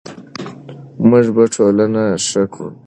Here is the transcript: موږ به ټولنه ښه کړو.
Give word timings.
موږ 1.09 1.25
به 1.35 1.43
ټولنه 1.55 2.03
ښه 2.27 2.43
کړو. 2.53 2.69